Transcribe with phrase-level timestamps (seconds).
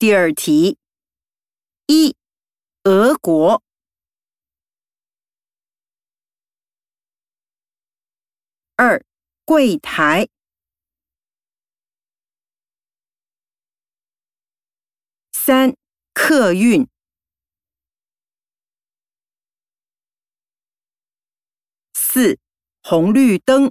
[0.00, 0.78] 第二题。
[1.86, 2.16] 一
[2.84, 3.62] 俄国。
[8.76, 9.04] 二
[9.44, 10.26] 柜台。
[15.34, 15.76] 三
[16.14, 16.88] 客运。
[21.92, 22.38] 四
[22.82, 23.70] 红绿灯。